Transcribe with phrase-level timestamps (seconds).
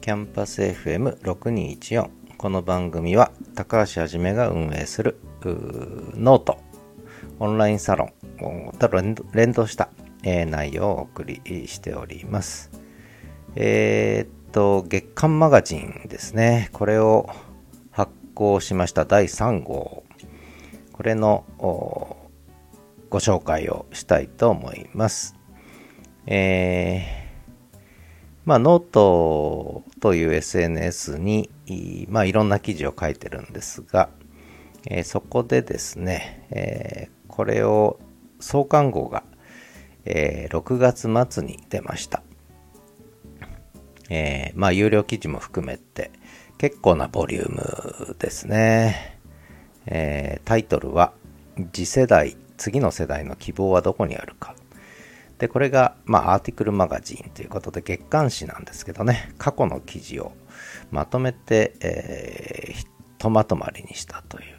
[0.00, 6.58] キャンパス FM6214 この番組は高橋はじめが運営するノート
[7.38, 8.88] オンラインサロンと
[9.32, 9.90] 連動した、
[10.24, 12.70] えー、内容をお送りしております。
[13.54, 16.68] えー、っと、月刊マガジンですね。
[16.72, 17.30] これを
[17.92, 20.02] 発行しました第3号。
[20.92, 25.36] これのご紹介をしたいと思います。
[26.26, 27.24] えー
[28.44, 31.48] まあ、ノートという SNS に、
[32.10, 34.10] まあ、いろんな記事を書いてるんですが、
[34.86, 37.98] えー、そこでですね、えー、これを
[38.40, 39.24] 創刊号が、
[40.04, 42.22] えー、6月末に出ました。
[44.10, 46.10] えまあ、有料記事も含めて
[46.58, 49.18] 結構なボリュームですね。
[49.86, 51.14] えタイトルは
[51.72, 54.54] 次世代、次の世代の希望はどこにあるか。
[55.44, 60.32] で、これが、まあ、アーティクルマガジンということで、月刊誌なんですけどね、過去の記事を
[60.90, 62.86] まとめて、えー、ひ
[63.18, 64.58] とまとまりにしたという、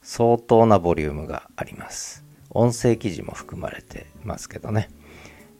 [0.00, 2.24] 相当なボリュームがあります。
[2.48, 4.88] 音声記事も含まれてますけどね。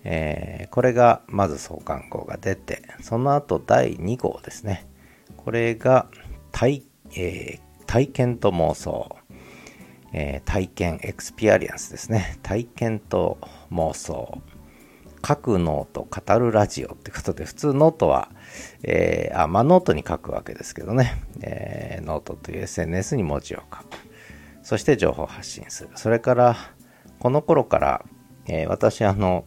[0.02, 4.86] えー、これがまず創刊号が出て、その後第2号ですね。
[5.36, 6.06] これが
[6.52, 9.14] 体,、えー、体験と妄想。
[10.12, 12.38] えー、体験、 experience ですね。
[12.42, 13.38] 体験と
[13.70, 14.40] 妄想。
[15.26, 18.30] 書くノート、語るラジオってことで、普通ノートは、
[18.82, 23.86] えー、あ、まあノートに書くわけですけどね、えー、ノートという SNS に文字を書く。
[24.62, 25.90] そして情報発信する。
[25.96, 26.56] それから、
[27.18, 28.04] この頃から、
[28.46, 29.44] えー、私、あの、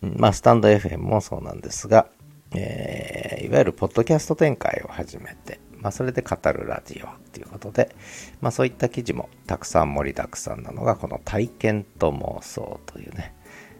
[0.00, 2.06] まあ、スタンド FM もそうなんですが、
[2.54, 7.94] えー、いわゆるポッドキャスト展開を始めて、まあ、それで語るラジオということで、
[8.40, 13.34] まあ、そういった記事もたくさん盛りだくさんなのが、この体験と妄想というね、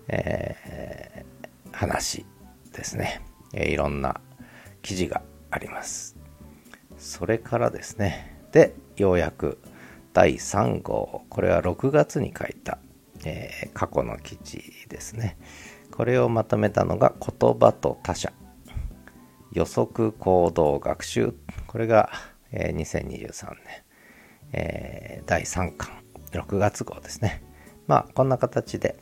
[0.09, 2.27] えー、話
[2.73, 3.23] ですね、
[3.55, 4.21] えー、いろんな
[4.83, 6.17] 記事があります。
[6.99, 9.59] それからですね、で、ようやく
[10.13, 12.79] 第3号、これは6月に書いた、
[13.25, 15.39] えー、過去の記事ですね。
[15.93, 18.33] これをまとめたのが言葉と他者
[19.53, 21.35] 予測行動学習。
[21.67, 22.11] これが、
[22.51, 23.59] えー、2023年、
[24.53, 25.91] えー、第3巻
[26.33, 27.43] 6月号ですね。
[27.87, 28.97] まあこんな形で、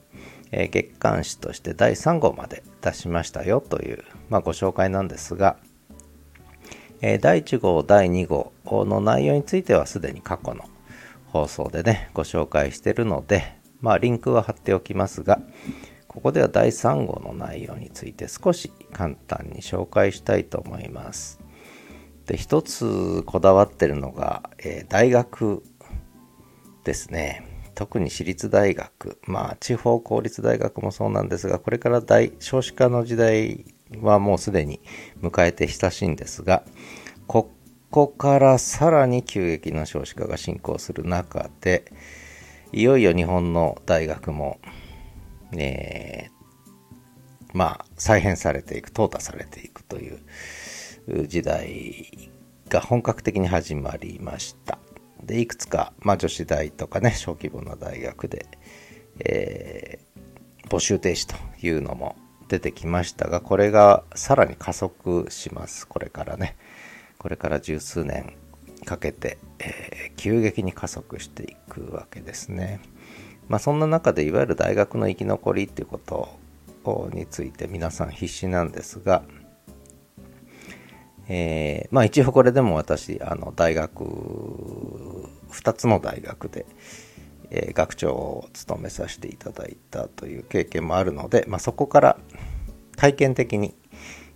[0.51, 3.61] えー、月刊誌として第3号まで出しましたよ。
[3.61, 5.57] という、まあ、ご紹介なんですが、
[7.03, 8.53] え、第1号第2号
[8.85, 10.65] の内容についてはすでに過去の
[11.29, 15.41] 放送でねご紹介してるのでまあリンクは貼っておきますが、
[16.11, 21.39] ここでは第3号の内容について少し簡単に紹介したいと思います。
[22.27, 25.63] で、一つこだわってるのが、えー、大学
[26.83, 27.47] ですね。
[27.77, 33.65] 特に私立大学、まあ地方公立大学もそうなんですが、これから大少子化の時代
[34.01, 34.81] はもうすでに
[35.23, 36.65] 迎えて親しいんですが、
[37.29, 37.53] こ
[37.93, 41.85] こからさらに急激な少子化が進行する中で、
[42.73, 44.59] いよいよ日本の大学も
[45.57, 46.31] えー、
[47.53, 52.31] まあ、再編されていく、淘汰されていくという時代
[52.69, 54.79] が本格的に始まりました。
[55.23, 58.47] で、いくつか、まあ、女子大とかね、小規模な大学で、
[59.25, 62.17] えー、募集停止というのも
[62.49, 65.87] 出てきましたが、これがさらに加速します。
[65.87, 66.57] これからね。
[67.19, 68.35] これから十数年
[68.85, 72.81] かけて、えー、急激に加速していくわけですね。
[73.51, 79.25] まあ、そんな中でいわゆる大学の生き残りっていうことについて皆さん必死なんですが、
[81.29, 84.05] えー、まあ一応これでも私あの大学
[85.51, 86.65] 2つの大学で、
[87.51, 92.19] えー、学長を務めさせていただいたという経験もあるので、まあ、そこから
[92.97, 93.75] 体験的に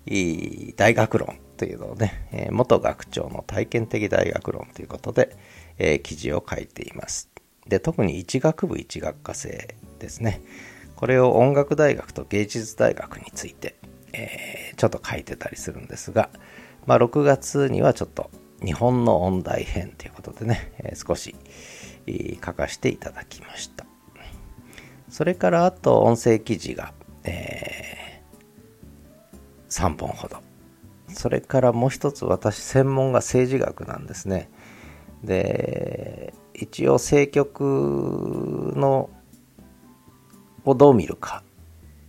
[0.07, 5.37] いい大学論というのをね、えー、元学長の体験的大学論ということで、
[5.79, 7.34] えー、記事を書いています。
[7.69, 10.43] で特に一学部一学科生ですね。
[10.97, 13.77] これを音楽大学と芸術大学について、
[14.13, 16.31] えー、ちょっと書いてたりするんですが、
[16.87, 18.31] まあ、6月にはちょっと
[18.65, 21.35] 日本の音大編ということでね、えー、少し
[22.45, 23.87] 書かせていただきました。
[25.09, 26.93] それからあと音声記事が、
[27.25, 30.39] えー、3本ほど。
[31.09, 34.51] それからもう一つ私専門が政治学なんですね。
[35.25, 39.11] で一応政局の
[40.65, 41.43] をどう見るか、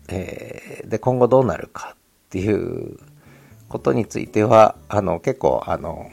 [0.07, 1.97] えー、で今後どうなるかっ
[2.29, 2.97] ていう
[3.67, 6.09] ことについてはあの結構あの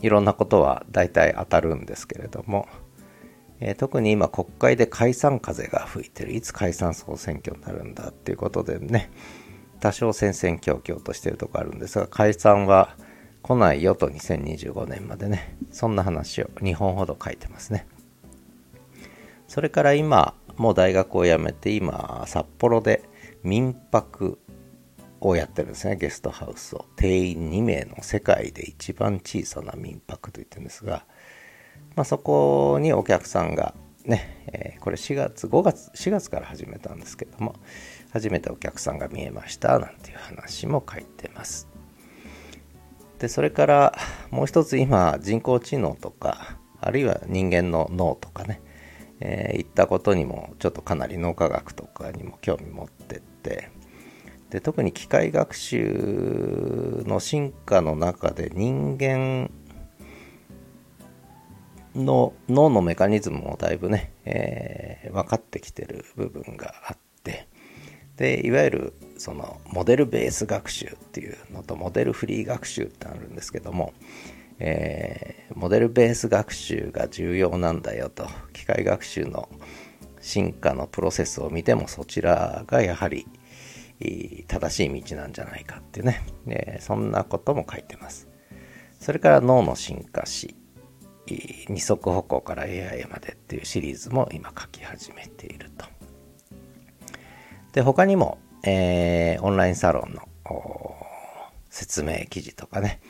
[0.00, 2.68] いろんなことは大体当たるんですけれども、
[3.60, 6.32] えー、特に今国会で解散風が吹いてる。
[6.32, 9.10] いつ解散総選挙になるんだっていうことでね
[9.80, 12.96] 多少戦々恐々としてるとこあるんですが解散は
[13.42, 15.56] 来ないよと2025年までね。
[15.70, 17.86] そんな話を2本ほど書いてますね。
[19.46, 23.02] それから今もう大学を辞めて今札幌で
[23.42, 24.38] 民泊
[25.20, 25.96] をやってるんですね。
[25.96, 26.84] ゲストハウスを。
[26.96, 31.06] 定員2名の世界で一番小さな民泊と言ってるんですが、
[31.96, 33.74] まあ、そこにお客さんが
[34.04, 37.54] ね、えー、これ4月5月4月から始めたんですけども
[38.10, 41.77] 初めてお客さんが見えましたなんていう話も書いてます。
[43.18, 43.98] でそれから
[44.30, 48.60] もう一つ今人工知能とかあるいは人間の脳とかね、
[49.20, 53.70] えー、いったことにもちょっとかなり脳科学とかにも興味持ってって
[54.50, 59.50] で特に機械学習の進化の中で人間
[61.94, 67.07] の脳のメカニズムもだいぶね、えー、分かってきてる部分があって
[68.18, 73.94] でいわゆるそのモデルベース学習っていうのとモデルフリー学習ってあるんですけども、
[74.58, 79.48] えー、モデルベース学習が重要なんだよと機械学習の
[80.20, 83.26] 進化のプロセスを見てもそちらがやはり
[84.48, 88.28] 正しい道なんじゃないかっていうね、えー、そんなことも書いてます。
[89.00, 90.56] それから脳の進化史
[91.68, 95.97] 二足歩行から AI までっていうシリーズも今書き始めていると。
[97.78, 100.22] で、他にも、えー、オンラインサロンの
[101.70, 103.00] 説明記事とかね、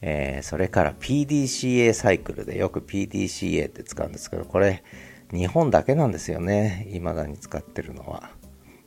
[0.00, 4.82] えー、それから PDCA サイクルでよく PDCA って使うんですけど、これ
[5.32, 6.88] 日本だけなんですよね。
[6.88, 8.30] 未だに使ってるのは。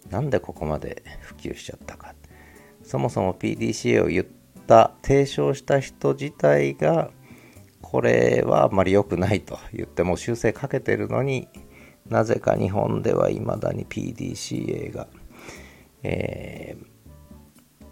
[0.09, 2.13] なんでここまで普及しちゃったか。
[2.83, 4.25] そもそも PDCA を言っ
[4.67, 7.09] た、提唱した人自体が、
[7.81, 11.47] これはあまり良くないと言っても修正かけてるのに
[12.11, 15.07] なぜか日本ではいまだに PDCA が、
[16.03, 17.85] えー、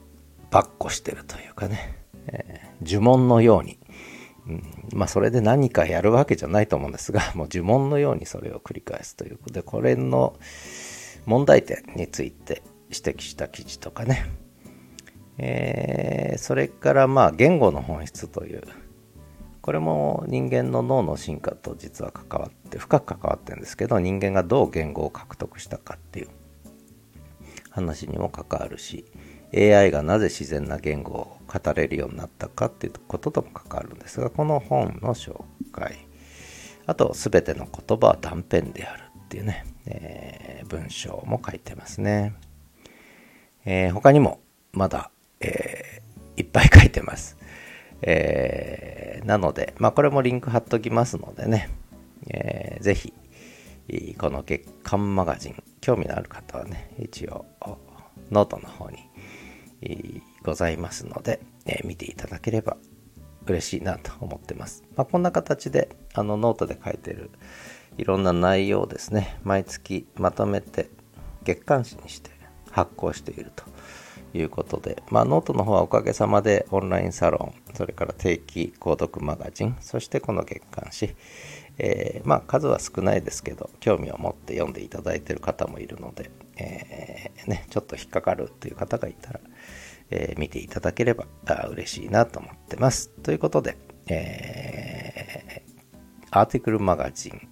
[0.52, 1.96] ばっこしてるというかね、
[2.28, 3.80] えー、呪文のように、
[4.48, 4.64] うん、
[4.94, 9.54] まあそれで何かやるわけじゃないと思うんですが、もう呪文のようにそれを繰り返すということ。
[9.54, 10.38] で、これの
[11.26, 14.26] 問題点について指摘した記事とかね、
[15.38, 18.64] えー、それからまあ言語の本質という。
[19.62, 26.30] これも人間の脳の進化と実は関わって深く関わってるんですけど人間がどう言語を獲得したかっていう。
[27.69, 29.06] 話にも関わるし
[29.54, 36.10] AI がなぜ自然な言語を語れるようになったかっていうこととも関わるんですがこの本の紹介。
[36.86, 42.33] あと全ての言葉は断片であるっていうね、えー、文章も書いてますね、
[43.63, 44.39] えー、他にも
[44.74, 47.38] まだ、えー、いっぱい書いてます。
[48.01, 51.69] えー、なので、まあ、これもリンク貼っときますのでね、
[52.27, 53.13] えー、ぜひ、
[54.18, 57.46] この月刊マガジン、興味のある方はね、一応、
[58.31, 62.78] ノートの方にございますので、えー、見ていただければ
[63.46, 64.84] 嬉しいなと思ってます。
[64.96, 67.31] まあ、こんな形で、あの、ノートで書いてる
[67.98, 70.90] いろんな内容をですね、毎月まとめて
[71.44, 72.32] 月刊誌にして
[72.72, 73.64] 発行していると
[74.34, 81.16] いうことで、まあ、ノートの方はおかげさまでオンラインサロン、それから定期購読マガジン、そしてこの月刊誌、
[81.78, 89.39] えー、まあ、数は少ないですけど、興味を持って読んでいただいている方もいるので、えー、ね、ちょっと引っかかるという方がいたら、
[90.12, 91.25] えー、見ていただければ
[91.72, 93.10] 嬉しいなと思ってます。
[93.10, 93.77] ということで、
[94.08, 95.63] え
[96.32, 97.50] アーティクルマガジン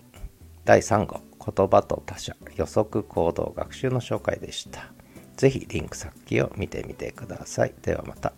[0.64, 4.97] 第3号言葉と他者予測行動学習の紹介でした。
[5.38, 7.74] ぜひリンク先を見てみてください。
[7.82, 8.34] ではまた。